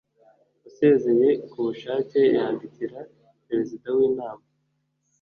[0.67, 2.99] usezeye ku bushake yandikira
[3.47, 4.45] perezida w inama